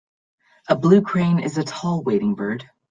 [0.67, 2.67] A blue crane is a tall wading bird.